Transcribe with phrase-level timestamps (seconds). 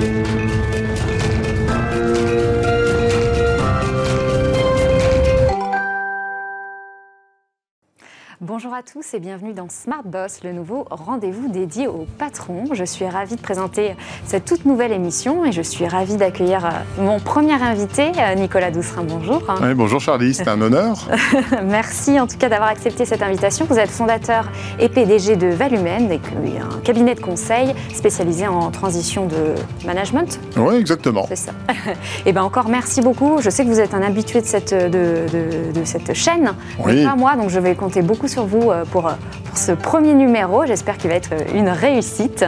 [0.00, 0.29] Thank you.
[8.62, 12.64] Bonjour à tous et bienvenue dans Smart Boss, le nouveau rendez-vous dédié aux patrons.
[12.74, 16.68] Je suis ravie de présenter cette toute nouvelle émission et je suis ravie d'accueillir euh,
[16.98, 19.04] mon premier invité, euh, Nicolas Doucerin.
[19.04, 19.42] Bonjour.
[19.62, 21.08] Oui, bonjour Charlie, c'est un honneur.
[21.64, 23.64] Merci en tout cas d'avoir accepté cette invitation.
[23.64, 29.54] Vous êtes fondateur et PDG de Valumen, un cabinet de conseil spécialisé en transition de
[29.86, 30.38] management.
[30.58, 31.24] Oui, exactement.
[31.28, 31.52] C'est ça.
[32.26, 33.38] Et bien encore merci beaucoup.
[33.40, 35.24] Je sais que vous êtes un habitué de cette, de,
[35.72, 36.52] de, cette chaîne,
[36.84, 36.96] oui.
[36.96, 39.10] mais pas moi, donc je vais compter beaucoup sur vous euh, pour,
[39.54, 40.64] ce premier numéro.
[40.64, 42.44] J'espère qu'il va être une réussite.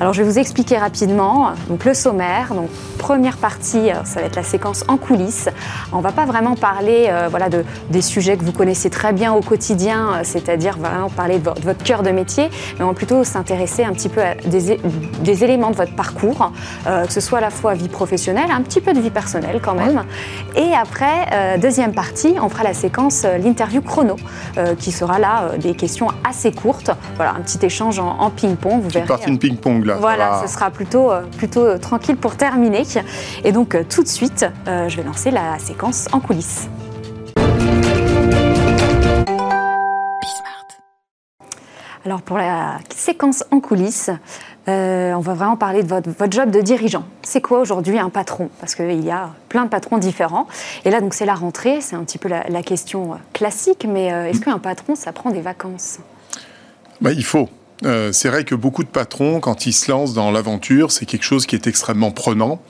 [0.00, 2.54] Alors, je vais vous expliquer rapidement donc, le sommaire.
[2.54, 2.68] Donc,
[2.98, 5.48] première partie, euh, ça va être la séquence en coulisses.
[5.92, 9.12] On ne va pas vraiment parler euh, voilà, de, des sujets que vous connaissez très
[9.12, 13.24] bien au quotidien, c'est-à-dire vraiment parler de votre, cœur de métier, mais on va plutôt
[13.24, 16.52] s'intéresser un petit peu à des, éléments de votre parcours,
[16.86, 19.60] euh, que ce soit à la fois vie professionnelle, un petit peu de vie personnelle
[19.62, 20.04] quand même.
[20.56, 24.16] Et après, euh, deuxième partie, on fera la séquence l'interview chrono,
[24.58, 26.90] euh, qui sera là des questions assez courtes.
[27.16, 28.80] Voilà, un petit échange en, en ping-pong.
[28.82, 29.06] Vous verrez.
[29.06, 29.96] partie de ping-pong là.
[30.00, 32.82] Voilà, ce sera plutôt, plutôt tranquille pour terminer.
[33.44, 36.68] Et donc tout de suite, je vais lancer la séquence en coulisses.
[42.06, 44.10] Alors pour la séquence en coulisses,
[44.68, 47.04] euh, on va vraiment parler de votre, votre job de dirigeant.
[47.22, 48.50] C'est quoi aujourd'hui un patron?
[48.60, 50.46] Parce qu'il y a plein de patrons différents.
[50.84, 54.28] Et là, donc c'est la rentrée, c'est un petit peu la, question classique, mais euh,
[54.28, 55.98] est-ce qu'un patron, ça prend des vacances?
[57.00, 57.48] Bah, Il faut.
[57.86, 61.24] Euh, c'est vrai que beaucoup de patrons, quand ils se lancent dans l'aventure, c'est quelque
[61.24, 62.60] chose qui est extrêmement prenant.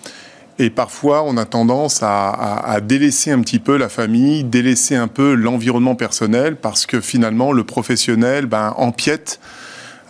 [0.61, 4.95] Et parfois, on a tendance à, à, à, délaisser un petit peu la famille, délaisser
[4.95, 9.41] un peu l'environnement personnel, parce que finalement, le professionnel ben, empiète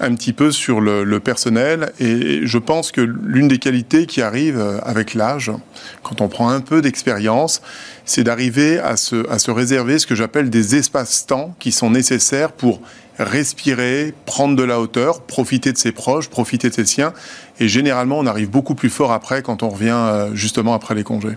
[0.00, 1.92] un petit peu sur le, personnel.
[2.00, 5.52] Et je pense que l'une des qualités qui arrive avec l'âge,
[6.02, 7.62] quand on prend un peu d'expérience,
[8.04, 12.52] c'est d'arriver à se, à se réserver ce que j'appelle des espaces-temps qui sont nécessaires
[12.52, 12.80] pour
[13.18, 17.12] respirer, prendre de la hauteur, profiter de ses proches, profiter de ses siens.
[17.58, 21.36] Et généralement, on arrive beaucoup plus fort après quand on revient justement après les congés.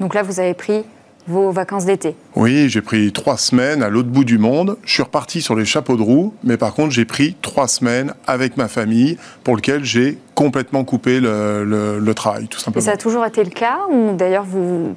[0.00, 0.82] Donc là, vous avez pris
[1.26, 4.76] vos vacances d'été Oui, j'ai pris trois semaines à l'autre bout du monde.
[4.84, 8.14] Je suis reparti sur les chapeaux de roue, mais par contre, j'ai pris trois semaines
[8.26, 12.82] avec ma famille pour lequel j'ai complètement coupé le, le, le, travail, tout simplement.
[12.82, 14.46] Et ça a toujours été le cas Ou d'ailleurs,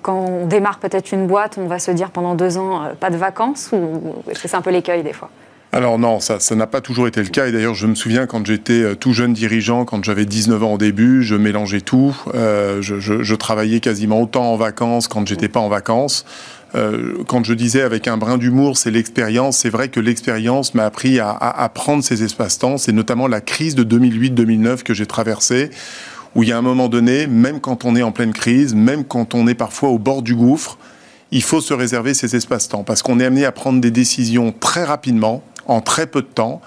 [0.01, 3.09] quand on démarre peut-être une boîte, on va se dire pendant deux ans, euh, pas
[3.09, 5.29] de vacances Ou est-ce que c'est un peu l'écueil des fois?
[5.73, 7.47] Alors non, ça ça n'a pas toujours été le cas.
[7.47, 10.78] Et d'ailleurs, je me souviens quand j'étais tout jeune dirigeant, quand j'avais 19 ans au
[10.78, 12.16] début, je mélangeais tout.
[12.35, 16.25] Euh, je, je, je, travaillais quasiment autant en vacances quand j'étais pas en vacances.
[16.75, 19.57] Euh, quand je disais avec un brin d'humour, c'est l'expérience.
[19.57, 22.78] C'est vrai que l'expérience m'a appris à, à, à, prendre ces espaces-temps.
[22.78, 25.72] C'est notamment la crise de 2008-2009 que j'ai traversée
[26.35, 29.03] où il y a un moment donné, même quand on est en pleine crise, même
[29.06, 30.78] quand on est parfois au bord du gouffre,
[31.31, 34.83] il faut se réserver ces espaces-temps parce qu'on est amené à prendre des décisions très
[34.83, 36.62] rapidement en très peu de temps.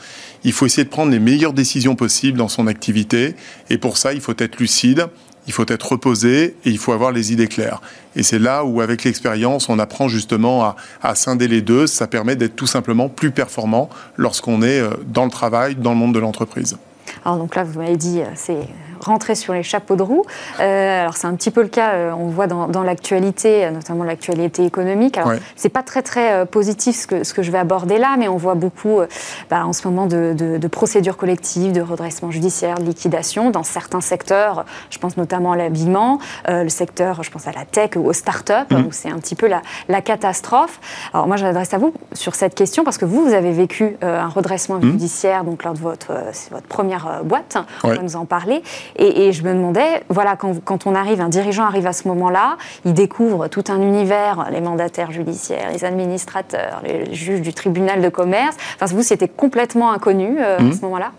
[0.44, 3.34] Il faut essayer de prendre les meilleures décisions possibles dans son activité.
[3.70, 5.06] Et pour ça, il faut être lucide,
[5.46, 7.80] il faut être reposé et il faut avoir les idées claires.
[8.14, 11.86] Et c'est là où, avec l'expérience, on apprend justement à, à, scinder les deux.
[11.86, 16.14] Ça permet d'être tout simplement plus performant lorsqu'on est dans le travail, dans le monde
[16.14, 16.76] de l'entreprise.
[17.24, 18.68] Alors donc là, vous m'avez dit, c'est
[19.00, 20.24] rentrer sur les chapeaux de roue.
[20.60, 24.04] Euh, alors c'est un petit peu le cas, euh, on voit dans, dans l'actualité, notamment
[24.04, 25.16] l'actualité économique.
[25.18, 25.40] Alors ouais.
[25.56, 28.28] c'est pas très très euh, positif ce que, ce que je vais aborder là, mais
[28.28, 29.06] on voit beaucoup euh,
[29.50, 33.62] bah, en ce moment de, de, de, procédures collectives, de redressement judiciaire, de liquidation dans
[33.62, 34.64] certains secteurs.
[34.90, 36.18] Je pense notamment à l'habillement,
[36.48, 38.86] le secteur, je pense à la tech ou aux startups, mmh.
[38.86, 40.80] où c'est un petit peu la, la catastrophe.
[41.12, 44.28] Alors moi j'adresse à vous sur cette question parce que vous, vous avez vécu un
[44.28, 44.82] redressement mmh.
[44.82, 46.12] judiciaire donc lors de votre,
[46.50, 48.62] votre première boîte, on va nous en parler.
[48.96, 52.08] Et, et, je me demandais, voilà, quand, quand, on arrive, un dirigeant arrive à ce
[52.08, 58.00] moment-là, il découvre tout un univers, les mandataires judiciaires, les administrateurs, les juges du tribunal
[58.00, 58.56] de commerce.
[58.76, 60.70] Enfin, vous, c'était complètement inconnu euh, mmh.
[60.70, 61.12] à ce moment-là?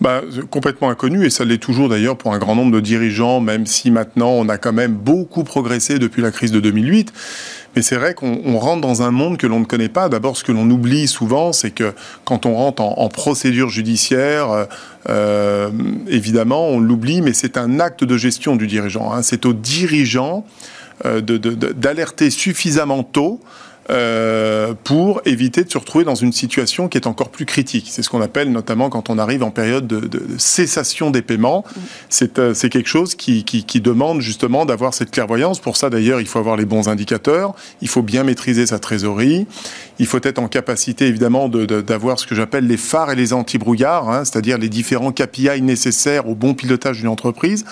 [0.00, 0.20] Bah,
[0.50, 3.90] complètement inconnu, et ça l'est toujours d'ailleurs pour un grand nombre de dirigeants, même si
[3.90, 7.12] maintenant on a quand même beaucoup progressé depuis la crise de 2008.
[7.76, 10.08] Mais c'est vrai qu'on rentre dans un monde que l'on ne connaît pas.
[10.08, 11.92] D'abord, ce que l'on oublie souvent, c'est que
[12.24, 14.66] quand on rentre en, procédure judiciaire,
[15.10, 15.70] euh,
[16.08, 19.12] évidemment, on l'oublie, mais c'est un acte de gestion du dirigeant.
[19.12, 19.22] Hein.
[19.22, 20.46] C'est au dirigeant
[21.04, 23.40] euh, d'alerter suffisamment tôt
[23.88, 27.86] euh, pour éviter de se retrouver dans une situation qui est encore plus critique.
[27.88, 31.64] C'est ce qu'on appelle notamment quand on arrive en période de, cessation des paiements.
[32.08, 35.60] C'est euh, quelque chose qui, qui, qui, demande justement d'avoir cette clairvoyance.
[35.60, 39.46] Pour ça, d'ailleurs, il faut avoir les bons indicateurs, il faut bien maîtriser sa trésorerie,
[39.98, 44.10] il faut être en capacité, évidemment, d'avoir ce que j'appelle les phares et les anti-brouillards,
[44.10, 47.64] hein, c'est-à-dire les différents KPI nécessaires au bon pilotage d'une entreprise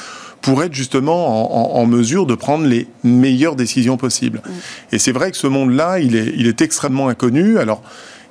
[0.44, 4.42] pour être justement en, mesure de prendre les meilleures décisions possibles.
[4.44, 4.50] Mm.
[4.92, 7.58] Et c'est vrai que ce monde-là, il est, il est extrêmement inconnu.
[7.58, 7.82] Alors,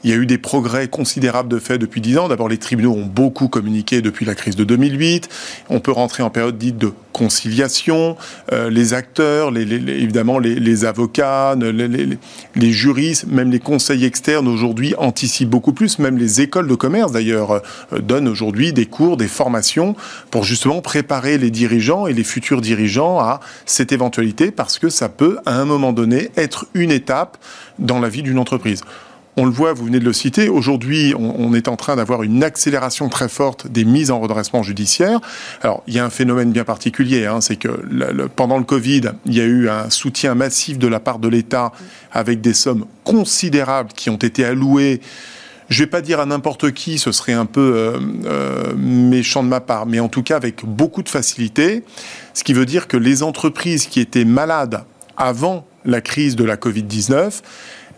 [0.03, 2.27] il y a eu des progrès considérables de fait depuis dix ans.
[2.27, 5.29] D'abord, les tribunaux ont beaucoup communiqué depuis la crise de 2008.
[5.69, 8.17] On peut rentrer en période dite de conciliation.
[8.51, 15.73] Euh, les acteurs, évidemment les, avocats, les, juristes, même les conseils externes aujourd'hui anticipent beaucoup
[15.73, 16.00] plus.
[16.00, 17.51] Même les écoles de commerce, d'ailleurs,
[17.94, 19.95] euh, donnent aujourd'hui des cours, des formations
[20.31, 25.07] pour justement préparer les dirigeants et les futurs dirigeants à cette éventualité parce que ça
[25.07, 27.38] peut, à un moment donné, être une étape
[27.79, 28.81] dans la vie d'une entreprise.
[29.35, 32.44] On le voit, vous venez de le citer, aujourd'hui, on, est en train d'avoir une
[32.44, 35.19] accélération très forte des mises en redressement judiciaire.
[35.62, 37.69] Alors, il y a un phénomène bien particulier, hein, c'est que
[38.35, 41.71] pendant le Covid, il y a eu un soutien massif de la part de l'État
[42.12, 45.01] avec des sommes considérables qui ont été allouées
[45.69, 49.44] je ne vais pas dire à n'importe qui, ce serait un peu euh, euh, méchant
[49.44, 51.83] de ma part, mais en tout cas avec beaucoup de facilité,
[52.33, 54.83] ce qui veut dire que les entreprises qui étaient malades
[55.18, 57.41] avant la crise de la Covid-19,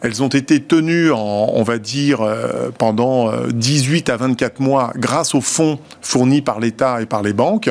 [0.02, 5.34] elles ont été tenues, on va dire, euh, pendant 18 euh, à 24 mois grâce
[5.34, 7.70] aux fonds fournis par l'État et par les banques.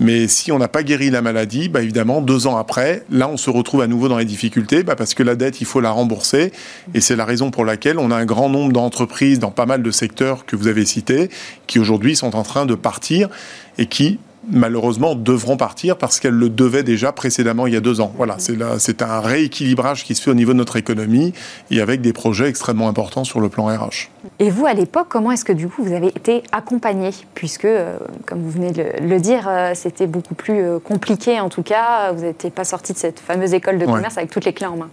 [0.00, 3.36] Mais si on n'a pas guéri la maladie, bah évidemment, deux ans après, là, on
[3.36, 5.90] se retrouve à nouveau dans les difficultés, bah parce que la dette, il faut la
[5.90, 6.52] rembourser.
[6.94, 9.82] Et c'est la raison pour laquelle on a un grand nombre d'entreprises dans pas mal
[9.82, 11.28] de secteurs que vous avez cités,
[11.66, 13.28] qui aujourd'hui sont en train de partir
[13.76, 14.18] et qui
[14.50, 18.12] malheureusement devront partir parce qu'elles le devaient déjà précédemment il y a deux ans.
[18.16, 18.36] Voilà,
[18.78, 21.32] c'est un rééquilibrage qui se fait au niveau de notre économie
[21.70, 24.10] et avec des projets extrêmement importants sur le plan RH.
[24.38, 27.10] Et vous, à l'époque, comment est-ce que du coup vous avez été accompagné?
[27.34, 31.48] Puisque, euh, comme vous venez de le, dire, euh, c'était beaucoup plus euh, compliqué en
[31.48, 32.12] tout cas.
[32.12, 34.76] Vous n'étiez pas sorti de cette fameuse école de commerce avec toutes les clés en
[34.76, 34.90] main.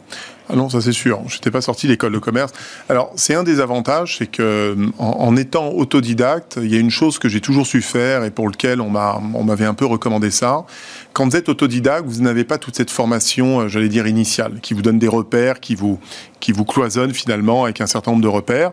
[0.50, 1.22] Ah non, ça c'est sûr.
[1.28, 2.54] Je n'étais pas sorti d'école de commerce.
[2.88, 7.20] Alors, c'est un des avantages, c'est que en, étant autodidacte, il y a une chose
[7.20, 10.66] que j'ai toujours su faire et pour lequel on m'avait un peu recommandé ça.
[11.14, 14.82] Quand vous êtes autodidacte, vous n'avez pas toute cette formation, j'allais dire initiale, qui vous
[14.82, 16.00] donne des repères, qui vous
[16.40, 18.72] qui vous cloisonne finalement avec un certain nombre de repères.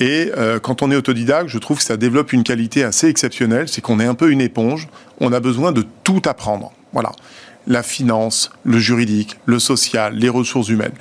[0.00, 3.68] Et euh, quand on est autodidacte, je trouve que ça développe une qualité assez exceptionnelle,
[3.68, 4.88] c'est qu'on est un peu une éponge,
[5.20, 6.72] on a besoin de tout apprendre.
[6.92, 7.12] Voilà.
[7.68, 10.94] La finance, le juridique, le social, les ressources humaines.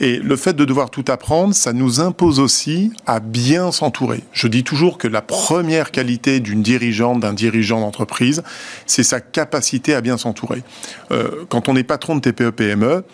[0.00, 4.24] Et le fait de devoir tout apprendre, ça nous impose aussi à bien s'entourer.
[4.32, 8.42] Je dis toujours que la première qualité d'une dirigeante, d'un dirigeant d'entreprise,
[8.86, 10.62] c'est sa capacité à bien s'entourer.
[11.12, 13.04] Euh, quand on est patron de TPE-PME,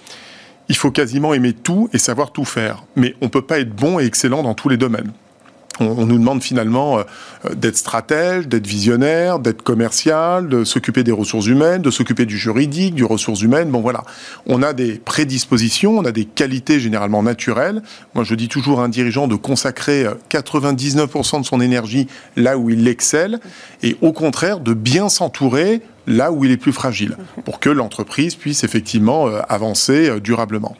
[0.70, 2.84] il faut quasiment aimer tout et savoir tout faire.
[2.94, 5.12] Mais on ne peut pas être bon et excellent dans tous les domaines
[5.80, 11.46] on, nous demande finalement euh, d'être stratège, d'être visionnaire, d'être commercial, de s'occuper des ressources
[11.46, 13.70] humaines, de s'occuper du juridique, du ressources humaines.
[13.70, 14.04] Bon voilà,
[14.46, 17.82] on a des prédispositions, on a des qualités généralement naturelles.
[18.14, 22.06] Moi, je dis toujours à un dirigeant de consacrer 99% euh, de son énergie
[22.36, 23.40] là où il excelle
[23.82, 25.80] et au contraire de bien s'entourer
[26.10, 30.76] là où il est plus fragile, pour que l'entreprise puisse effectivement euh, avancer euh, durablement.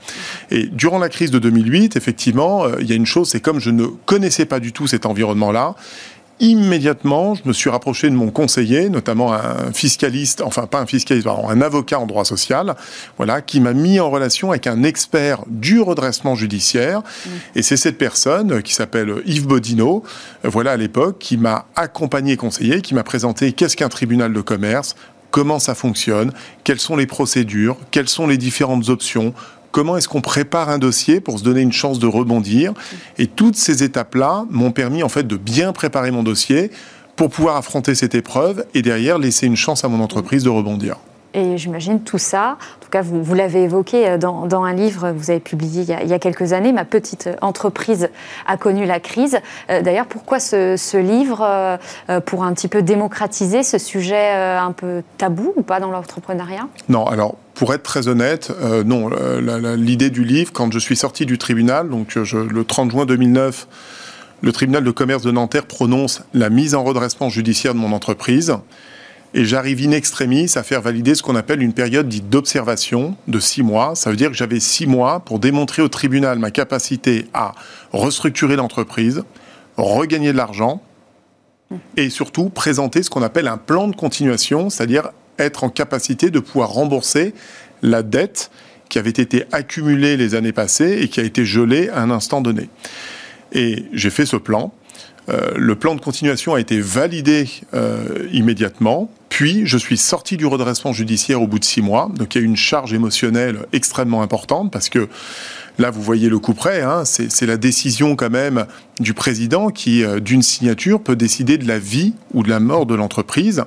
[0.51, 3.61] Et durant la crise de 2008, effectivement, euh, il y a une chose, c'est comme
[3.61, 5.75] je ne connaissais pas du tout cet environnement-là,
[6.41, 11.27] immédiatement, je me suis rapproché de mon conseiller, notamment un fiscaliste, enfin pas un fiscaliste,
[11.27, 12.75] pardon, un avocat en droit social,
[13.19, 17.01] voilà, qui m'a mis en relation avec un expert du redressement judiciaire.
[17.01, 17.31] Mmh.
[17.57, 20.03] Et c'est cette personne qui s'appelle Yves Bodino,
[20.43, 24.97] voilà à l'époque, qui m'a accompagné conseiller, qui m'a présenté qu'est-ce qu'un tribunal de commerce,
[25.31, 26.33] comment ça fonctionne,
[26.65, 29.35] quelles sont les procédures, quelles sont les différentes options,
[29.71, 32.73] comment est-ce qu'on prépare un dossier pour se donner une chance de rebondir.
[33.19, 36.71] Et toutes ces étapes-là m'ont permis en fait de bien préparer mon dossier
[37.17, 40.97] pour pouvoir affronter cette épreuve et derrière laisser une chance à mon entreprise de rebondir.
[41.35, 45.17] Et j'imagine tout ça, en tout cas vous, l'avez évoqué euh, dans, un livre que
[45.17, 48.09] vous avez publié il y, a, quelques années, Ma petite entreprise
[48.47, 49.39] a connu la crise.
[49.71, 55.03] Euh, d'ailleurs, pourquoi ce, livre euh, Pour un petit peu démocratiser ce sujet un peu
[55.19, 56.67] tabou ou pas dans l'entrepreneuriat?
[56.89, 58.53] Non, alors pour être très honnête,
[58.87, 59.11] non.
[59.77, 63.67] L'idée du livre, quand je suis sorti du tribunal, donc le 30 juin 2009,
[64.43, 68.55] le tribunal de commerce de Nanterre prononce la mise en redressement judiciaire de mon entreprise
[69.33, 73.39] et j'arrive in extremis à faire valider ce qu'on appelle une période dite d'observation de
[73.39, 73.95] six mois.
[73.95, 77.53] Ça veut dire que j'avais six mois pour démontrer au tribunal ma capacité à
[77.93, 79.23] restructurer l'entreprise,
[79.77, 80.83] regagner de l'argent
[81.97, 86.41] et surtout présenter ce qu'on appelle un plan de continuation, c'est-à-dire être en capacité de
[86.41, 87.33] pouvoir rembourser
[87.83, 88.51] la dette
[88.89, 92.41] qui avait été accumulée les années passées et qui a été gelée à un instant
[92.41, 92.69] donné.
[93.53, 94.73] Et j'ai fait ce plan.
[95.31, 99.11] Euh, le plan de continuation a été validé euh, immédiatement.
[99.29, 102.11] Puis, je suis sorti du redressement judiciaire au bout de six mois.
[102.15, 105.09] Donc, il y a une charge émotionnelle extrêmement importante parce que
[105.79, 106.83] là, vous voyez le coup près.
[106.83, 108.67] Hein, c'est la décision quand même
[108.99, 112.87] du président qui, euh, d'une signature, peut décider de la vie ou de la mort
[112.87, 113.65] de l'entreprise.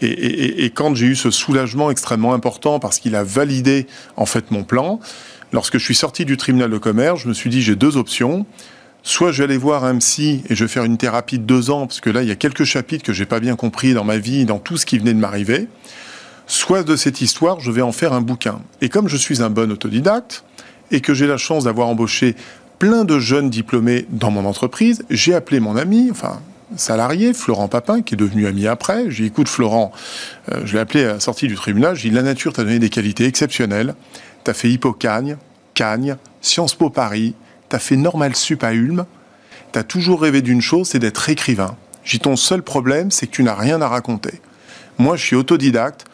[0.00, 4.62] Et, quand j'ai eu ce soulagement extrêmement important parce qu'il a validé en fait mon
[4.62, 5.00] plan,
[5.50, 8.46] lorsque je suis sorti du tribunal de commerce, je me suis dit j'ai deux options.
[9.08, 11.70] Soit je vais aller voir un psy et je vais faire une thérapie de deux
[11.70, 14.04] ans, parce que là, il y a quelques chapitres que j'ai pas bien compris dans
[14.04, 15.66] ma vie, dans tout ce qui venait de m'arriver.
[16.46, 18.60] Soit de cette histoire, je vais en faire un bouquin.
[18.82, 20.44] Et comme je suis un bon autodidacte,
[20.90, 22.36] et que j'ai la chance d'avoir embauché
[22.78, 26.42] plein de jeunes diplômés dans mon entreprise, j'ai appelé mon ami, enfin
[26.76, 29.10] salarié, Florent Papin, qui est devenu ami après.
[29.10, 29.90] J'ai dit, écoute Florent,
[30.52, 32.78] euh, je l'ai appelé à la sortie du tribunal, j'ai dit, la nature t'a donné
[32.78, 33.94] des qualités exceptionnelles.
[34.44, 35.38] T'as fait Hippocagne,
[35.72, 37.34] Cagne, Sciences Po Paris,
[37.68, 39.04] t'as fait Normal Sup à Ulm.
[39.72, 41.76] T'as toujours rêvé d'une chose, c'est d'être écrivain.
[42.04, 44.40] J'ai ton seul problème, c'est que tu n'as rien à raconter.
[44.98, 46.06] Moi, je suis autodidacte.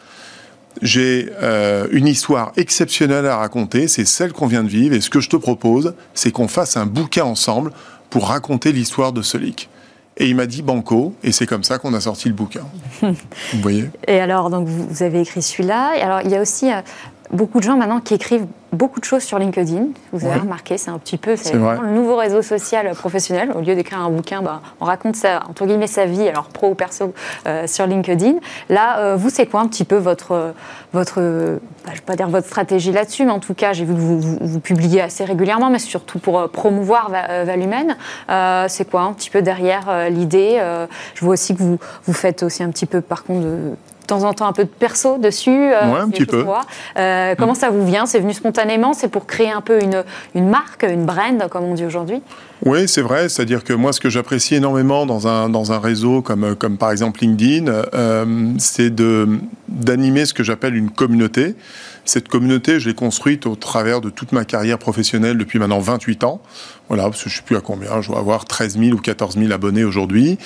[0.81, 5.09] J'ai euh, une histoire exceptionnelle à raconter, c'est celle qu'on vient de vivre, et ce
[5.09, 7.71] que je te propose, c'est qu'on fasse un bouquin ensemble
[8.09, 9.69] pour raconter l'histoire de leak.
[10.17, 12.63] Et il m'a dit banco, et c'est comme ça qu'on a sorti le bouquin.
[13.01, 13.15] vous
[13.61, 13.89] voyez?
[14.07, 15.93] Et alors, donc, vous avez écrit celui-là.
[16.01, 16.81] Alors, il y a aussi euh,
[17.31, 19.87] beaucoup de gens maintenant qui écrivent beaucoup de choses sur LinkedIn.
[20.11, 23.51] Vous avez remarqué, c'est un petit peu c'est le nouveau réseau social professionnel.
[23.55, 26.69] Au lieu d'écrire un bouquin, bah, on raconte ça, entre guillemets sa vie, alors pro
[26.69, 27.13] ou perso,
[27.47, 28.35] euh, sur LinkedIn.
[28.69, 30.53] Là, euh, vous, c'est quoi un petit peu votre,
[30.93, 31.21] votre
[31.85, 33.99] bah, je vais pas dire votre stratégie là-dessus, mais en tout cas, j'ai vu que
[33.99, 37.95] vous, vous, publiez assez régulièrement, mais surtout pour euh, promouvoir Valumène.
[38.67, 40.61] c'est quoi un petit peu derrière l'idée
[41.13, 44.07] Je vois aussi que vous, vous faites aussi un petit peu, par contre, de de
[44.07, 45.73] temps en temps un peu de perso dessus.
[45.73, 46.45] Euh, ouais, un petit peu.
[46.97, 48.05] Euh, comment ça vous vient?
[48.05, 50.03] C'est venu spontanément C'est pour créer un peu une,
[50.35, 52.21] une marque, une brand, comme on dit aujourd'hui?
[52.65, 53.29] Oui, c'est vrai.
[53.29, 56.89] C'est-à-dire que moi, ce que j'apprécie énormément dans un, dans un réseau comme, comme par
[56.89, 58.91] exemple LinkedIn, euh, c'est
[59.67, 61.53] d'animer ce que j'appelle une communauté.
[62.05, 66.23] Cette communauté, je l'ai construite au travers de toute ma carrière professionnelle depuis maintenant 28
[66.23, 66.41] ans.
[66.87, 68.99] Voilà, parce que je ne sais plus à combien, je dois avoir 13 000 ou
[68.99, 70.39] 14 000 abonnés aujourd'hui.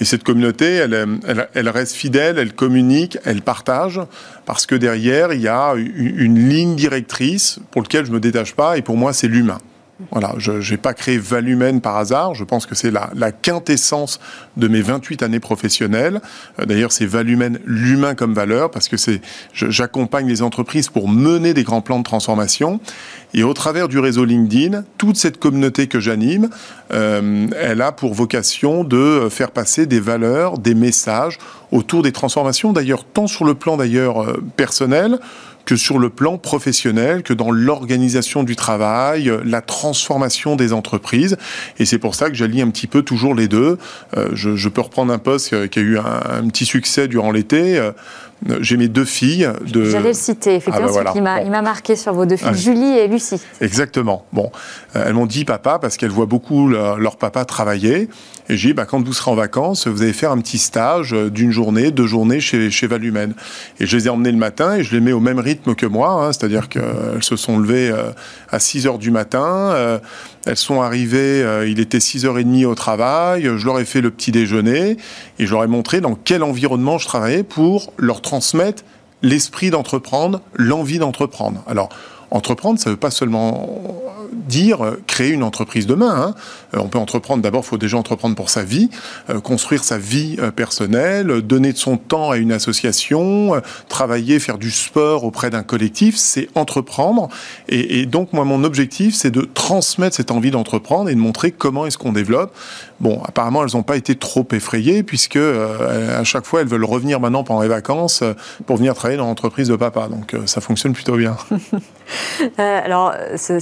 [0.00, 4.00] Et cette communauté, elle, elle, elle, reste fidèle, elle communique, elle partage,
[4.46, 8.54] parce que derrière, il y a une ligne directrice pour laquelle je ne me détache
[8.54, 9.58] pas, et pour moi, c'est l'humain.
[10.10, 12.34] Voilà, je n'ai pas créé Valumène par hasard.
[12.34, 14.18] Je pense que c'est la, quintessence
[14.56, 16.20] de mes 28 années professionnelles.
[16.58, 19.20] Euh, d'ailleurs, c'est Valumène l'humain comme valeur parce que c'est
[19.52, 22.80] j'accompagne les entreprises pour mener des grands plans de transformation.
[23.34, 26.50] Et au travers du réseau LinkedIn, toute cette communauté que j'anime,
[26.92, 31.38] euh, elle a pour vocation de faire passer des valeurs, des messages
[31.70, 32.72] autour des transformations.
[32.72, 35.18] D'ailleurs, tant sur le plan d'ailleurs euh, personnel
[35.64, 41.36] que sur le plan professionnel, que dans l'organisation du travail, la transformation des entreprises.
[41.78, 43.78] Et c'est pour ça que j'allie un petit peu toujours les deux.
[44.16, 47.80] Euh, je, peux reprendre un poste qui a eu un, un petit succès durant l'été.
[48.50, 49.48] Euh, j'ai mes deux filles.
[49.66, 49.84] De...
[49.84, 53.08] J'allais le citer, effectivement, ah bah il m'a marqué sur vos deux filles, Julie et
[53.08, 53.40] Lucie.
[53.60, 54.24] Exactement.
[54.32, 54.50] Bon,
[54.96, 58.08] euh, elles m'ont dit papa parce qu'elles voient beaucoup leur, papa travailler.
[58.50, 61.12] Et j'ai dit, bah, quand vous serez en vacances, vous allez faire un petit stage
[61.12, 63.34] d'une journée, deux journées chez, chez Valumène.
[63.80, 65.86] Et je les ai emmenées le matin et je les mets au même rythme que
[65.86, 68.10] moi, hein, c'est-à-dire qu'elles se sont levées euh,
[68.50, 69.46] à 6 heures du matin.
[69.46, 69.98] Euh,
[70.46, 74.98] elles sont arrivées, il était 6h30 au travail, je leur ai fait le petit déjeuner
[75.38, 78.82] et je leur ai montré dans quel environnement je travaillais pour leur transmettre
[79.22, 81.62] l'esprit d'entreprendre, l'envie d'entreprendre.
[81.68, 81.88] Alors,
[82.30, 83.68] entreprendre, ça ne veut pas seulement
[84.32, 86.14] dire euh, créer une entreprise demain.
[86.16, 86.34] Hein.
[86.74, 88.90] Euh, on peut entreprendre, d'abord, il faut déjà entreprendre pour sa vie,
[89.30, 94.70] euh, construire sa vie personnelle, donner de son temps à une association, travailler, faire du
[94.70, 97.28] sport auprès d'un collectif, c'est entreprendre.
[97.68, 101.86] Et, donc, moi, mon objectif, c'est de transmettre cette envie d'entreprendre et de montrer comment
[101.86, 102.54] est-ce qu'on développe.
[103.00, 107.20] Bon, apparemment, elles n'ont pas été trop effrayées, puisque à chaque fois, elles veulent revenir
[107.20, 108.22] maintenant pendant les vacances
[108.66, 110.08] pour venir travailler dans l'entreprise de papa.
[110.08, 111.36] Donc, ça fonctionne plutôt bien.
[112.58, 113.60] alors, c'est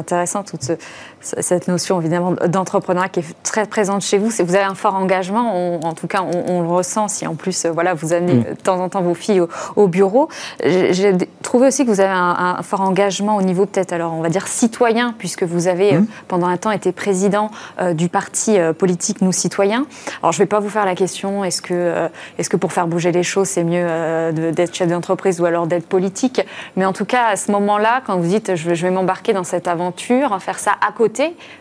[0.00, 0.72] intéressant toute ce,
[1.20, 4.30] cette notion évidemment d'entrepreneuriat qui est très présente chez vous.
[4.30, 7.70] Vous avez un fort engagement, en tout cas on, le ressent si en plus euh,
[7.70, 8.44] voilà, vous amenez mm.
[8.44, 9.42] de temps en temps vos filles
[9.76, 10.28] au, bureau.
[10.64, 11.12] J'ai
[11.42, 14.46] trouvé aussi que vous avez un, fort engagement au niveau peut-être alors on va dire
[14.46, 16.06] citoyen puisque vous avez euh, mm.
[16.28, 17.50] pendant un temps été président
[17.80, 19.86] euh, du parti politique Nous Citoyens.
[20.22, 22.08] Alors je ne vais pas vous faire la question est-ce que,
[22.38, 23.86] est que pour faire bouger les choses c'est mieux
[24.32, 26.40] d'être chef d'entreprise ou alors d'être politique?
[26.76, 29.68] Mais en tout cas à ce moment-là quand vous dites je vais m'embarquer dans cette
[29.68, 31.09] aventure, faire ça à côté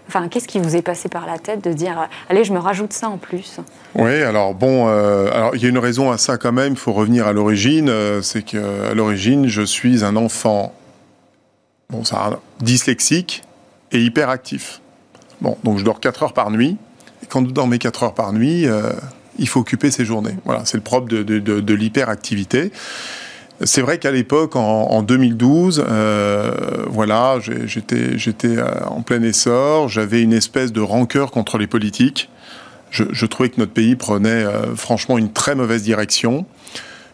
[0.07, 2.93] Enfin, qu'est-ce qui vous est passé par la tête de dire, allez, je me rajoute
[2.93, 3.59] ça en plus?
[3.95, 6.73] Oui, alors bon, euh, alors il y a une raison à ça quand même.
[6.73, 7.89] Il faut revenir à l'origine.
[7.89, 10.73] Euh, c'est que à l'origine, je suis un enfant,
[11.89, 12.03] bon,
[12.61, 13.43] dyslexique
[13.91, 14.81] et hyperactif.
[15.41, 16.77] Bon, donc je dors 4 heures par nuit.
[17.23, 18.91] Et quand vous dormez 4 heures par nuit, euh,
[19.37, 20.35] il faut occuper ses journées.
[20.45, 22.71] Voilà, c'est le propre de l'hyperactivité.
[23.63, 26.51] C'est vrai qu'à l'époque, en, 2012, euh,
[26.87, 32.29] voilà, j'étais euh, en plein essor, j'avais une espèce de rancœur contre les politiques.
[32.89, 36.45] Je, trouvais que notre pays prenait euh, franchement une très mauvaise direction,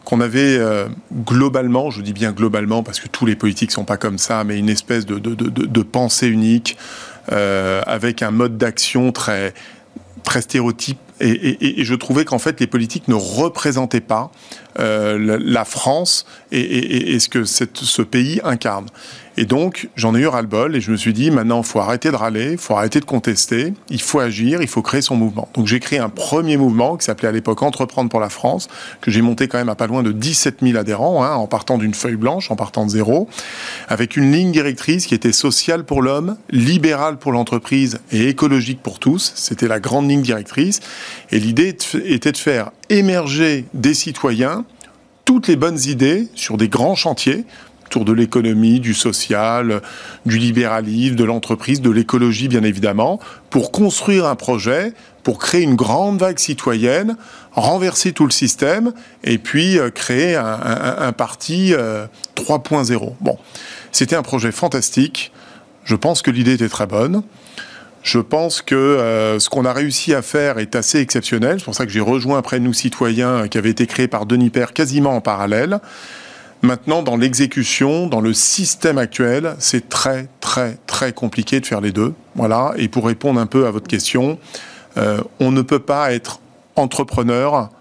[0.06, 0.60] qu'on avait
[1.26, 4.60] globalement, je dis bien globalement parce que tous les politiques sont pas comme ça, mais
[4.60, 6.78] une espèce de, de pensée unique
[7.28, 9.56] avec un mode d'action très
[10.24, 14.32] très stéréotype et, je trouvais qu'en fait les politiques ne représentaient pas
[14.80, 18.88] euh, la, France et, ce que ce pays incarne.
[19.38, 22.10] Et donc, j'en ai eu ras-le-bol et je me suis dit, maintenant, il faut arrêter
[22.10, 25.50] de râler, il faut arrêter de contester, il faut agir, il faut créer son mouvement.
[25.54, 28.70] Donc, j'ai créé un premier mouvement qui s'appelait à l'époque Entreprendre pour la France,
[29.02, 31.78] que j'ai monté quand même à pas loin de 17 000 adhérents, hein, en partant
[31.78, 33.28] d'une feuille blanche, en partant de zéro,
[33.90, 39.00] avec une ligne directrice qui était sociale pour l'homme, libérale pour l'entreprise et écologique pour
[39.00, 39.34] tous.
[39.36, 40.80] C'était la grande ligne directrice.
[41.32, 44.65] Et l'idée était de faire émerger des citoyens
[45.26, 47.46] toutes les bonnes idées sur des grands chantiers
[47.86, 49.82] autour de l'économie, du social,
[50.26, 55.76] du libéralisme, de l'entreprise, de l'écologie bien évidemment, pour construire un projet, pour créer une
[55.76, 57.18] grande vague citoyenne,
[57.52, 61.74] renverser tout le système et puis euh, créer un, parti
[62.36, 62.94] 3.0.
[62.94, 63.38] Euh, bon,
[63.92, 65.32] c'était un projet fantastique.
[65.84, 67.24] Je pense que l'idée était très bonne.
[68.06, 71.56] Je pense que euh, ce qu'on a réussi à faire est assez exceptionnel.
[71.58, 74.52] C'est pour ça que j'ai rejoint après Nous Citoyens, qui avait été créé par Denis
[74.52, 75.80] Père quasiment en parallèle.
[76.62, 81.92] Maintenant, dans l'exécution, dans le système actuel, c'est très, très, très compliqué de faire les
[81.92, 82.14] deux.
[82.36, 82.74] Voilà.
[82.78, 84.38] Et pour répondre un peu à votre question,
[84.98, 86.42] euh, on ne peut pas être
[86.76, 87.72] entrepreneur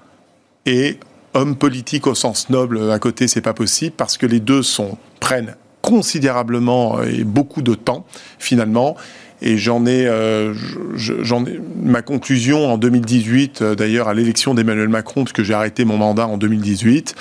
[0.64, 0.98] et
[1.34, 4.96] homme politique au sens noble à côté, c'est pas possible parce que les deux sont
[5.20, 8.06] prennent considérablement et beaucoup de temps
[8.38, 8.96] finalement
[9.46, 10.54] et j'en ai, euh,
[10.96, 15.84] j'en ai, ma conclusion en 2018, euh, d'ailleurs à l'élection d'Emmanuel Macron, puisque j'ai arrêté
[15.84, 17.14] mon mandat en 2018,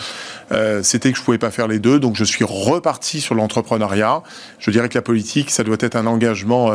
[0.52, 4.24] euh, c'était que je pouvais pas faire les deux, donc je suis reparti sur l'entrepreneuriat.
[4.60, 6.72] Je dirais que la politique, ça doit être un engagement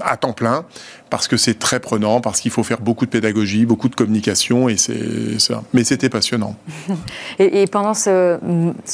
[0.00, 0.64] à temps plein
[1.10, 4.68] parce que c'est très prenant, parce qu'il faut faire beaucoup de pédagogie, beaucoup de communication,
[4.68, 5.62] et c'est ça.
[5.74, 6.54] Mais c'était passionnant.
[7.38, 8.38] et, pendant ce,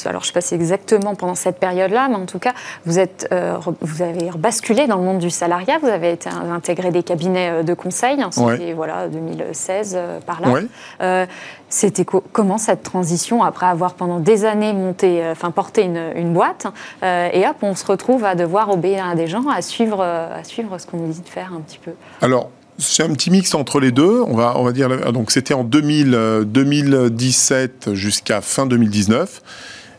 [0.06, 2.54] alors je sais pas si exactement pendant cette période-là, mais en tout cas,
[2.86, 5.78] vous êtes, euh, vous avez basculé dans le monde du salariat.
[5.80, 8.20] Vous avez été intégré des cabinets euh, de conseil.
[8.22, 11.26] Hein, c'était voilà 2016 euh, par là.
[11.68, 16.68] C'était comment cette transition après avoir pendant des années monté, enfin porté une, boîte,
[17.02, 20.78] et hop, on se retrouve à devoir obéir à des gens, à suivre, à suivre
[20.78, 21.90] ce qu'on nous dit de faire un petit peu.
[22.22, 24.22] Alors, c'est un petit mix entre les deux.
[24.26, 29.42] On va, on va dire, donc c'était en 2000, 2017 euh, jusqu'à fin 2019.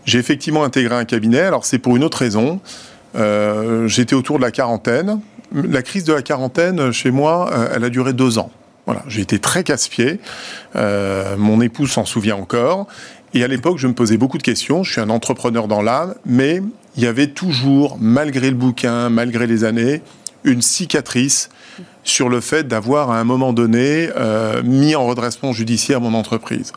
[0.06, 1.42] J'ai effectivement intégré un cabinet.
[1.42, 2.60] Alors c'est pour une autre raison.
[3.16, 5.20] Euh, j'étais autour de la quarantaine.
[5.54, 8.52] La crise de la quarantaine chez moi, euh, elle a duré deux ans.
[8.88, 10.20] Voilà, j'ai été très casse-pied.
[10.76, 12.88] mon épouse s'en souvient encore.
[13.34, 14.84] Et à l'époque, je me posais beaucoup de questions.
[14.84, 16.62] Je suis un entrepreneur dans l'âme, mais
[16.96, 20.02] il y avait toujours, malgré le bouquin, malgré les années,
[20.44, 21.50] une cicatrice
[22.04, 26.72] sur le fait d'avoir à un moment donné euh, mis en redressement judiciaire mon entreprise.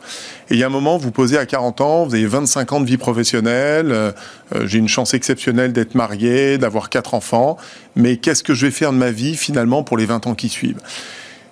[0.49, 2.81] Et il y a un moment, vous posez à 40 ans, vous avez 25 ans
[2.81, 4.11] de vie professionnelle, euh,
[4.53, 7.57] euh, j'ai une chance exceptionnelle d'être marié, d'avoir quatre enfants,
[7.95, 10.49] mais qu'est-ce que je vais faire de ma vie finalement pour les 20 ans qui
[10.49, 10.81] suivent?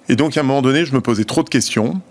[0.10, 2.02] Et donc à un moment donné, je me posais trop de questions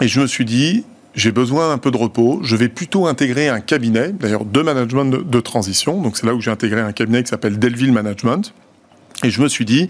[0.00, 3.48] et je me suis dit, j'ai besoin un peu de repos, je vais plutôt intégrer
[3.48, 6.92] un cabinet, d'ailleurs de management de, de transition, donc c'est là où j'ai intégré un
[6.92, 8.54] cabinet qui s'appelle Delville Management.
[9.24, 9.88] Et je me suis dit,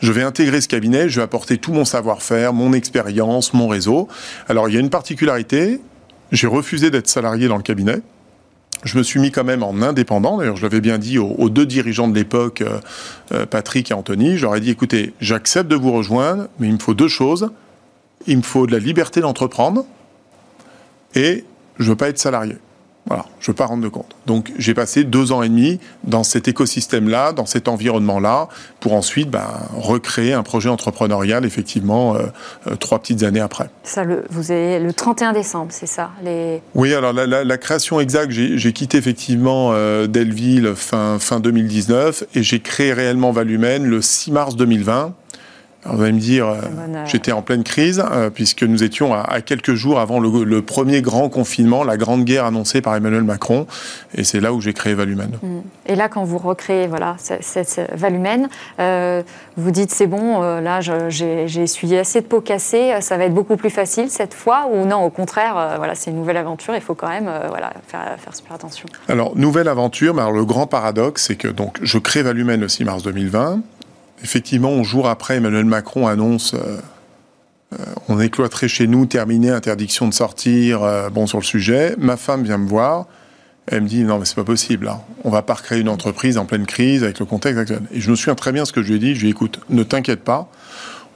[0.00, 4.08] je vais intégrer ce cabinet, je vais apporter tout mon savoir-faire, mon expérience, mon réseau.
[4.48, 5.80] Alors il y a une particularité,
[6.32, 8.00] j'ai refusé d'être salarié dans le cabinet.
[8.84, 10.38] Je me suis mis quand même en indépendant.
[10.38, 12.78] D'ailleurs, je l'avais bien dit aux, deux dirigeants de l'époque, euh,
[13.32, 14.36] euh, Patrick et Anthony.
[14.36, 17.50] J'aurais dit écoutez, j'accepte de vous rejoindre, mais il me faut deux choses.
[18.26, 19.84] Il me faut de la liberté d'entreprendre
[21.14, 21.44] et
[21.78, 22.56] je ne veux pas être salarié.
[23.06, 24.16] Voilà, je ne veux pas rendre de compte.
[24.26, 28.48] Donc j'ai passé deux ans et demi dans cet écosystème-là, dans cet environnement-là,
[28.80, 32.26] pour ensuite ben, recréer un projet entrepreneurial, effectivement, euh,
[32.66, 33.70] euh, trois petites années après.
[33.84, 36.62] Ça, le, vous avez le 31 décembre, c'est ça les...
[36.74, 42.60] Oui, alors la, création exacte, j'ai quitté effectivement euh, Delville fin, fin 2019 et j'ai
[42.60, 45.14] créé réellement Valumène le 6 mars 2020
[45.94, 46.60] vous allez me dire, euh,
[47.04, 51.28] j'étais en pleine crise, euh, puisque nous étions à, quelques jours avant le, premier grand
[51.28, 53.66] confinement, la grande guerre annoncée par Emmanuel Macron,
[54.14, 55.38] et c'est là où j'ai créé Valumen.
[55.42, 55.58] Mm.
[55.86, 58.48] Et là, quand vous recréez voilà, cette, Valumen,
[58.80, 59.22] euh,
[59.56, 63.56] vous dites c'est bon, là j'ai essuyé assez de pots cassés, ça va être beaucoup
[63.56, 66.94] plus facile cette fois, ou non, au contraire, voilà, c'est une nouvelle aventure, il faut
[66.94, 68.86] quand même voilà, faire, faire super attention.
[69.08, 72.68] Alors, nouvelle aventure, mais alors, le grand paradoxe, c'est que donc, je crée Valumen le
[72.68, 73.60] 6 mars 2020,
[74.22, 76.78] effectivement, jour après, Emmanuel Macron annonce euh,
[77.72, 81.94] euh, on est cloîtré chez nous, terminé, interdiction de sortir, euh, bon, sur le sujet.
[81.98, 83.06] Ma femme vient me voir.
[83.68, 85.00] Elle me dit non mais c'est pas possible, hein.
[85.24, 87.80] on va pas recréer une entreprise en pleine crise avec le contexte actuel.
[87.90, 89.16] Et je me souviens très bien ce que je lui ai dit.
[89.16, 90.52] Je lui ai dit écoute, ne t'inquiète pas,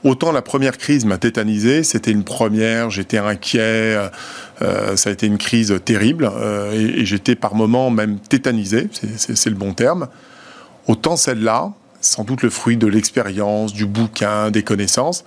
[0.03, 3.95] Autant la première crise m'a tétanisé, c'était une première, j'étais inquiet,
[4.59, 6.31] ça a été une crise terrible
[6.73, 10.07] et, j'étais par moments même tétanisé, c'est le bon terme.
[10.87, 15.23] Autant celle-là, sans doute le fruit de l'expérience, du bouquin, des connaissances,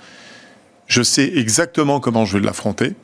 [0.86, 2.94] je sais exactement comment je vais l'affronter.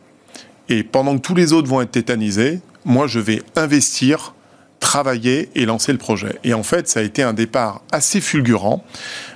[0.69, 4.35] Et pendant que tous les autres vont être tétanisés, moi je vais investir
[4.81, 6.39] travailler et lancer le projet.
[6.43, 8.83] Et en fait, ça a été un départ assez fulgurant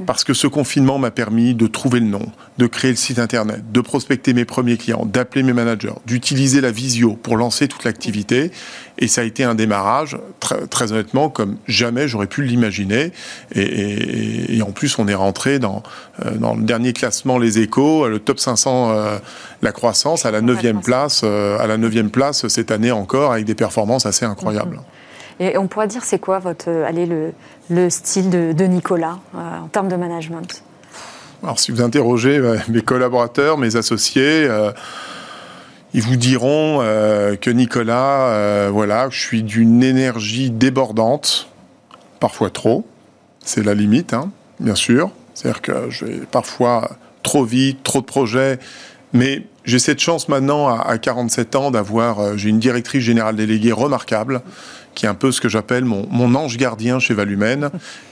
[0.07, 2.27] parce que ce confinement m'a permis de trouver le nom,
[2.57, 6.71] de créer le site internet, de prospecter mes premiers clients, d'appeler mes managers, d'utiliser la
[6.71, 8.51] visio pour lancer toute l'activité.
[8.97, 13.13] Et ça a été un démarrage, très, honnêtement, comme jamais j'aurais pu l'imaginer.
[13.55, 15.83] Et, en plus, on est rentré dans,
[16.25, 19.19] euh, dans le dernier classement Les Échos, le top 500, euh,
[19.63, 23.45] la croissance, à la neuvième place, euh, à la neuvième place cette année encore, avec
[23.45, 24.81] des performances assez incroyables.
[25.41, 27.33] Et on pourrait dire, c'est quoi votre, euh, allez, le,
[27.71, 30.63] le style de, Nicolas euh, en termes de management?
[31.43, 34.49] Alors, si vous interrogez euh, mes collaborateurs, mes associés,
[35.93, 41.49] ils vous diront que Nicolas, voilà, je suis d'une énergie débordante,
[42.19, 42.85] parfois trop.
[43.45, 45.11] C'est la limite, hein, bien sûr.
[45.35, 46.91] C'est-à-dire que je vais parfois
[47.23, 48.59] trop vite, trop de projets,
[49.13, 54.43] mais j'ai cette chance maintenant, à, 47 ans, d'avoir, j'ai une directrice générale déléguée remarquable,
[54.95, 57.71] qui est un peu ce que j'appelle mon, mon, ange gardien chez Valumène.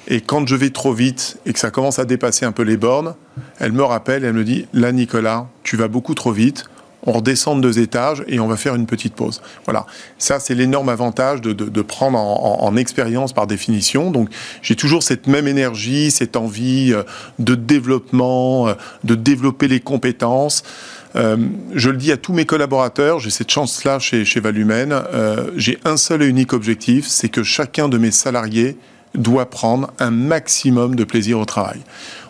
[0.09, 2.77] Et quand je vais trop vite et que ça commence à dépasser un peu les
[2.77, 3.15] bornes,
[3.59, 6.65] elle me rappelle, elle me dit, là Nicolas, tu vas beaucoup trop vite,
[7.05, 9.43] on redescend de deux étages et on va faire une petite pause.
[9.65, 9.87] Voilà,
[10.19, 14.11] ça c'est l'énorme avantage de, de, prendre en, en, expérience par définition.
[14.11, 14.29] Donc
[14.63, 17.03] j'ai toujours cette même énergie, cette envie euh,
[17.39, 20.63] de développement, euh, de développer les compétences.
[21.15, 21.37] Euh,
[21.75, 25.79] je le dis à tous mes collaborateurs, j'ai cette chance-là chez, chez Valumène, euh, j'ai
[25.85, 28.77] un seul et unique objectif, c'est que chacun de mes salariés
[29.15, 31.81] doit prendre un maximum de plaisir au travail.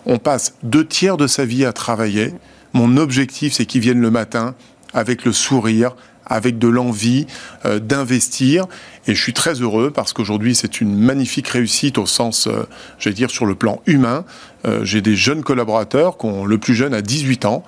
[0.04, 2.34] On passe deux tiers de sa vie à travailler.
[2.72, 4.54] Mon objectif, c'est qu'ils viennent le matin
[4.92, 5.94] avec le sourire,
[6.32, 7.26] avec de l'envie
[7.64, 8.66] euh, d'investir.
[9.06, 12.64] Et je suis très heureux parce qu'aujourd'hui, c'est une magnifique réussite au sens, euh,
[12.98, 14.24] j'allais dire, sur le plan humain.
[14.64, 16.16] Euh, j'ai des jeunes collaborateurs,
[16.46, 17.64] le plus jeune à 18 ans.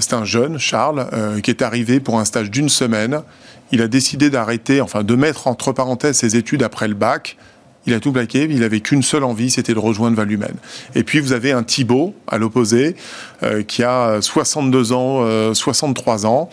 [0.00, 1.06] c'est un jeune, Charles,
[1.42, 3.22] qui est arrivé pour un stage d'une semaine.
[3.72, 7.36] Il a décidé d'arrêter, enfin de mettre entre parenthèses ses études après le bac
[7.86, 10.56] il a tout plaqué, il avait qu'une seule envie, c'était de rejoindre Valumène.
[10.94, 12.96] Et puis vous avez un Thibaut à l'opposé,
[13.42, 16.48] euh, qui a 62 ans, 63 euh, ans.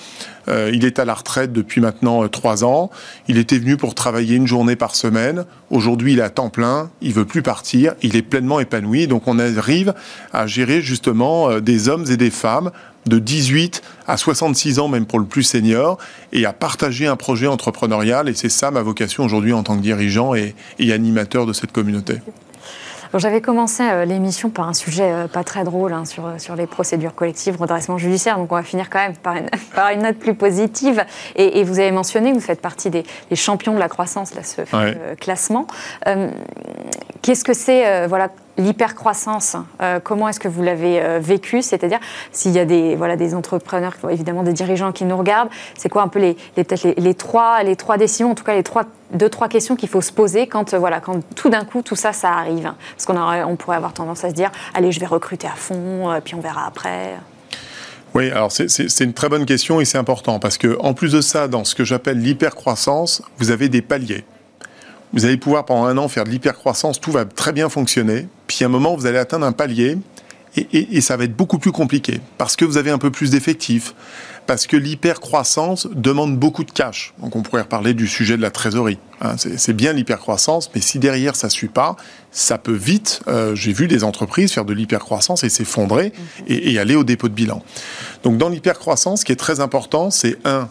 [0.48, 2.90] Euh, il est à la retraite depuis maintenant 3 ans.
[3.28, 5.46] Il était venu pour travailler une journée par semaine.
[5.70, 9.08] Aujourd'hui, il est à temps plein, il veut plus partir, il est pleinement épanoui.
[9.08, 9.94] Donc on arrive
[10.34, 12.72] à gérer justement des hommes et des femmes
[13.06, 15.98] de 18 à 66 ans, même pour le plus senior,
[16.32, 18.30] et à partager un projet entrepreneurial.
[18.30, 22.16] Et c'est ça ma vocation aujourd'hui en tant que dirigeant et, animateur de cette communauté.
[23.14, 26.66] J'avais commencé euh, l'émission par un sujet euh, pas très drôle hein, sur, sur les
[26.66, 30.18] procédures collectives, redressement judiciaire, donc on va finir quand même par une, par une note
[30.18, 31.04] plus positive.
[31.36, 33.04] Et, vous avez mentionné que vous faites partie des,
[33.36, 34.62] champions de la croissance, là, ce
[35.16, 35.68] classement.
[36.08, 36.32] Euh,
[37.22, 41.62] qu'est-ce que c'est voilà, l'hypercroissance, euh, comment est-ce que vous l'avez euh, vécu?
[41.62, 42.00] C'est-à-dire,
[42.32, 46.02] s'il y a des, voilà, des entrepreneurs, évidemment des dirigeants qui nous regardent, c'est quoi
[46.02, 46.66] un peu les, les,
[46.98, 50.02] les, trois, les trois décisions, en tout cas les trois, deux, trois questions qu'il faut
[50.02, 53.18] se poser quand, euh, voilà, quand tout d'un coup tout ça, ça arrive Parce qu'on
[53.18, 56.42] on pourrait avoir tendance à se dire, allez, je vais recruter à fond, puis on
[56.42, 57.18] verra après.
[58.14, 61.22] Oui, alors c'est une très bonne question et c'est important parce que en plus de
[61.22, 64.26] ça, dans ce que j'appelle l'hypercroissance, vous avez des paliers.
[65.14, 68.28] Vous allez pouvoir pendant un an faire de l'hypercroissance, tout va très bien fonctionner.
[68.48, 69.98] Puis à un moment, vous allez atteindre un palier
[70.58, 73.94] et, ça va être beaucoup plus compliqué parce que vous avez un peu plus d'effectifs,
[74.48, 77.14] parce que l'hypercroissance demande beaucoup de cash.
[77.20, 79.00] Donc on pourrait reparler du sujet de la trésorerie.
[79.22, 79.36] Hein.
[79.38, 81.96] c'est bien l'hypercroissance, mais si derrière ça ne suit pas,
[82.32, 83.22] ça peut vite.
[83.28, 86.12] Euh, j'ai vu des entreprises faire de l'hypercroissance et s'effondrer
[86.48, 87.64] et, aller au dépôt de bilan.
[88.24, 90.70] Donc dans l'hypercroissance, ce qui est très important, c'est un,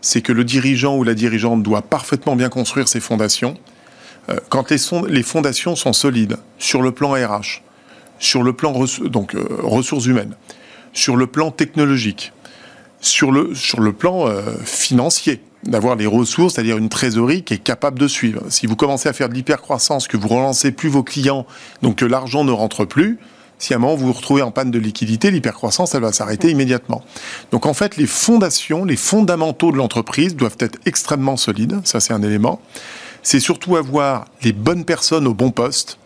[0.00, 3.56] c'est que le dirigeant ou la dirigeante doit parfaitement bien construire ses fondations
[4.28, 4.70] euh, quand
[5.08, 7.62] les, fondations sont solides sur le plan RH,
[8.18, 8.72] sur le plan
[9.04, 10.34] donc, euh, ressources humaines,
[10.92, 12.32] sur le plan technologique,
[13.00, 17.58] sur le, sur le plan euh, financier, d'avoir les ressources, c'est-à-dire une trésorerie qui est
[17.58, 18.42] capable de suivre.
[18.48, 21.46] Si vous commencez à faire de l'hypercroissance, que vous relancez plus vos clients,
[21.82, 23.18] donc que l'argent ne rentre plus,
[23.58, 26.50] si à un moment vous vous retrouvez en panne de liquidité, l'hypercroissance, elle va s'arrêter
[26.50, 27.04] immédiatement.
[27.50, 32.14] Donc en fait, les fondations, les fondamentaux de l'entreprise doivent être extrêmement solides, ça c'est
[32.14, 32.60] un élément
[33.22, 35.98] c'est surtout avoir les bonnes personnes au bon poste,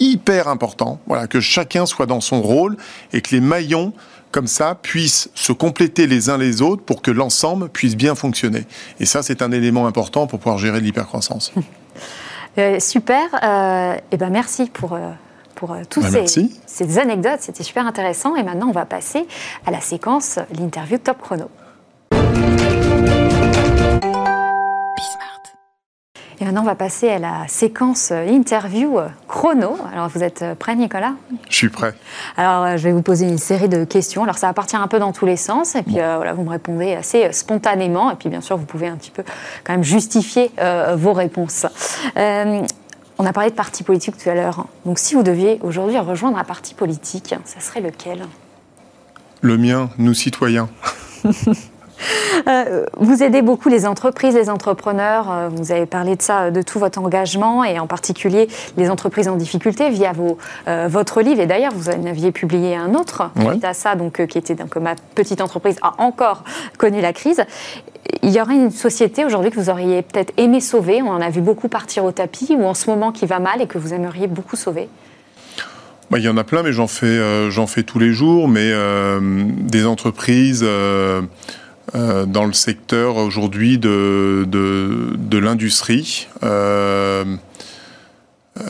[0.00, 2.76] hyper important, voilà, que chacun soit dans son rôle
[3.12, 3.92] et que les maillons
[4.34, 8.66] comme ça puissent se compléter les uns les autres pour que l'ensemble puisse bien fonctionner.
[8.98, 11.52] Et ça, c'est un élément important pour pouvoir gérer l'hypercroissance.
[12.56, 13.34] Euh, super.
[13.34, 15.10] et euh, eh ben merci pour, euh,
[15.56, 17.40] pour tous bah, ces, ces, anecdotes.
[17.40, 18.36] C'était super intéressant.
[18.36, 19.26] Et maintenant, on va passer
[19.66, 21.50] à la séquence, l'interview top chrono.
[26.40, 29.76] Et maintenant, on va passer à la séquence interview chrono.
[29.92, 31.12] Alors, vous êtes prêt, Nicolas?
[31.48, 31.94] Je suis prêt.
[32.36, 34.24] Alors, je vais vous poser une série de questions.
[34.24, 35.74] Alors, ça va partir un peu dans tous les sens.
[35.74, 38.10] Et puis, euh, voilà, vous me répondez assez spontanément.
[38.10, 39.22] Et puis, bien sûr, vous pouvez un petit peu
[39.62, 41.66] quand même justifier euh, vos réponses.
[42.16, 42.60] Euh,
[43.18, 44.66] on a parlé de parti politique tout à l'heure.
[44.84, 48.26] Donc, si vous deviez aujourd'hui rejoindre un parti politique, ça serait lequel?
[49.40, 50.68] Le mien, nous citoyens.
[52.46, 55.30] Euh, vous aidez beaucoup les entreprises, les entrepreneurs.
[55.30, 59.28] Euh, vous avez parlé de ça, de tout votre engagement et en particulier les entreprises
[59.28, 61.40] en difficulté via vos, euh, votre livre.
[61.40, 64.76] Et d'ailleurs, vous en aviez publié un autre suite à ça, donc, qui était donc,
[64.76, 66.44] ma petite entreprise a encore
[66.78, 67.44] connu la crise.
[68.22, 71.02] Il y aurait une société aujourd'hui que vous auriez peut-être aimé sauver.
[71.02, 73.62] On en a vu beaucoup partir au tapis ou en ce moment qui va mal
[73.62, 74.88] et que vous aimeriez beaucoup sauver.
[76.10, 78.46] Bah, il y en a plein, mais j'en fais, j'en fais tous les jours.
[78.46, 78.72] Mais
[79.20, 80.64] des entreprises
[81.94, 86.26] euh, dans le secteur aujourd'hui de, de, l'industrie.
[86.42, 87.24] Euh,
[88.58, 88.62] euh,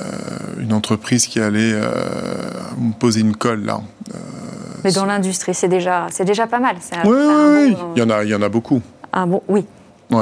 [0.58, 1.72] une entreprise qui allait
[2.78, 3.80] me poser une colle là.
[4.82, 6.76] Mais dans l'industrie, c'est déjà, c'est déjà pas mal.
[7.06, 8.82] Oui, oui, il, y en a, il y en a beaucoup.
[9.12, 9.64] Ah bon, oui.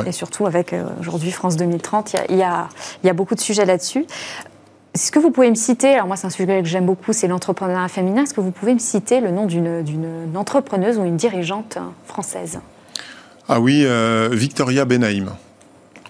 [0.06, 2.68] Et surtout avec aujourd'hui France 2030, il y a,
[3.02, 4.06] y a, beaucoup de sujets là-dessus.
[4.94, 7.26] Est-ce que vous pouvez me citer, alors moi c'est un sujet que j'aime beaucoup, c'est
[7.26, 11.78] l'entrepreneuriat féminin, est-ce que vous pouvez me citer le nom d'une entrepreneuse ou une dirigeante
[12.06, 12.60] française?
[13.54, 15.26] Ah oui, euh, Victoria Benaim.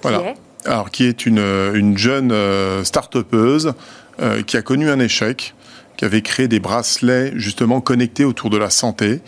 [0.00, 0.18] Voilà.
[0.18, 0.37] Qui est?
[0.64, 1.40] Alors, qui est une,
[1.74, 3.74] une jeune euh, start-upeuse
[4.20, 5.52] euh, qui a connu un échec,
[5.96, 9.22] qui avait créé des bracelets justement connectés autour de la santé.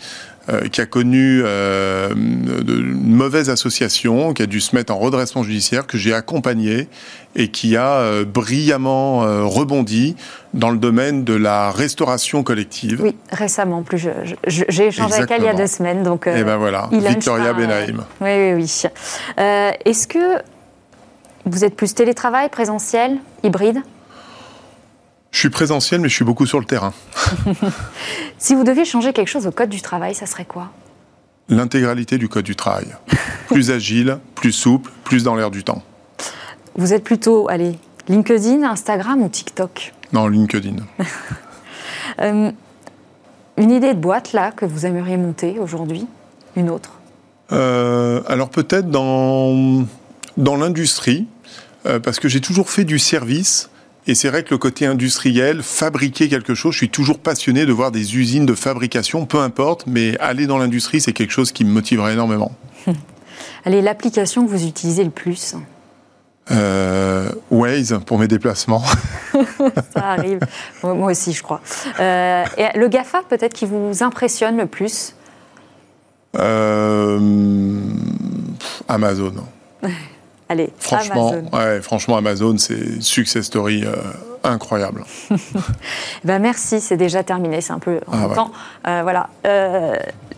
[0.71, 5.97] Qui a connu une mauvaise association, qui a dû se mettre en redressement judiciaire, que
[5.97, 6.87] j'ai accompagné
[7.35, 10.15] et qui a brillamment rebondi
[10.53, 13.01] dans le domaine de la restauration collective.
[13.01, 14.07] Oui, récemment, plus
[14.47, 16.03] j'ai échangé avec elle il y a deux semaines.
[16.03, 18.05] Donc, et eh ben voilà, Victoria Benaim.
[18.21, 18.83] oui, oui, oui.
[19.39, 20.41] Euh, est-ce que
[21.45, 23.81] vous êtes plus télétravail, présentiel, hybride?
[25.35, 26.93] Je suis présentiel, mais je suis beaucoup sur le terrain.
[28.37, 30.71] si vous deviez changer quelque chose au code du travail, ça serait quoi?
[31.49, 32.87] L'intégralité du code du travail.
[33.47, 35.83] plus agile, plus souple, plus dans l'air du temps.
[36.77, 39.93] Vous êtes plutôt, allez, LinkedIn, Instagram ou TikTok?
[40.13, 40.77] Non, LinkedIn.
[42.21, 42.51] Euh,
[43.57, 46.07] une idée de boîte, là, que vous aimeriez monter aujourd'hui?
[46.55, 46.91] Une autre?
[47.51, 49.83] Euh, Alors peut-être dans,
[50.37, 51.27] dans l'industrie,
[51.85, 53.69] euh, parce que j'ai toujours fait du service.
[54.07, 57.73] Et c'est vrai que le côté industriel, fabriquer quelque chose, je suis toujours passionné de
[57.73, 61.65] voir des usines de fabrication, peu importe, mais aller dans l'industrie, c'est quelque chose qui
[61.65, 62.51] me motiverait énormément.
[63.65, 65.55] Allez, l'application que vous utilisez le plus
[66.51, 68.83] euh, Waze pour mes déplacements.
[69.93, 70.39] Ça arrive.
[70.83, 71.61] Moi aussi, je crois.
[71.99, 75.15] Euh, et le GAFA, peut-être, qui vous impressionne le plus
[76.37, 77.79] euh,
[78.87, 79.33] Amazon.
[80.47, 81.57] Allez, franchement, Amazon.
[81.57, 83.95] Ouais, franchement, Amazon, c'est success story euh,
[84.43, 85.03] incroyable.
[86.23, 88.51] ben merci, c'est déjà terminé, c'est un peu en ah, temps.
[88.87, 89.29] Euh, voilà.
[89.47, 89.95] Euh,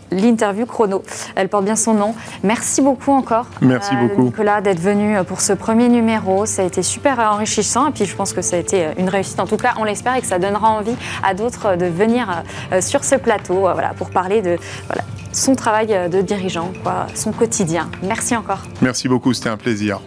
[0.10, 1.04] l'interview chrono,
[1.36, 2.16] elle porte bien son nom.
[2.42, 4.22] Merci beaucoup encore, merci beaucoup.
[4.22, 6.46] Nicolas, d'être venu pour ce premier numéro.
[6.46, 9.42] Ça a été super enrichissant et puis je pense que ça a été une réussite.
[9.42, 12.44] En tout cas, on l'espère et que ça donnera envie à d'autres de venir
[12.80, 15.04] sur ce plateau voilà, pour parler de voilà,
[15.38, 16.72] son travail de dirigeant,
[17.16, 17.90] son quotidien.
[18.04, 18.64] Merci encore.
[18.82, 20.02] Merci beaucoup, c'était un plaisir.